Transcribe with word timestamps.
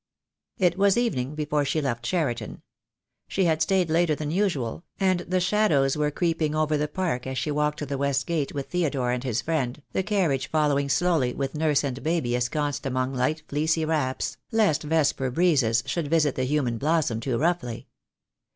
It 0.57 0.79
was 0.79 0.97
evening 0.97 1.35
before 1.35 1.63
she 1.63 1.79
left 1.79 2.03
Cheriton. 2.03 2.63
She 3.27 3.45
had 3.45 3.61
stayed 3.61 3.87
later 3.91 4.15
than 4.15 4.31
usual, 4.31 4.83
and 4.99 5.19
the 5.19 5.39
shadows 5.39 5.95
were 5.95 6.09
creeping 6.09 6.55
over 6.55 6.75
the 6.75 6.87
park 6.87 7.27
as 7.27 7.37
she 7.37 7.51
walked 7.51 7.77
to 7.77 7.85
the 7.85 7.99
west 7.99 8.25
gate 8.25 8.51
with 8.51 8.71
Theodore 8.71 9.11
and 9.11 9.23
his 9.23 9.43
friend, 9.43 9.79
the 9.91 10.01
carriage 10.01 10.49
following 10.49 10.89
slowly 10.89 11.35
with 11.35 11.53
nurse 11.53 11.83
and 11.83 12.01
baby 12.01 12.33
esconced 12.35 12.87
among 12.87 13.13
light 13.13 13.43
fleecy 13.47 13.85
wraps, 13.85 14.37
lest 14.51 14.81
vesper 14.81 15.29
breezes 15.29 15.83
should 15.85 16.07
visit 16.07 16.33
that 16.33 16.45
human 16.45 16.79
blossom 16.79 17.19
too 17.19 17.37
roughly. 17.37 17.85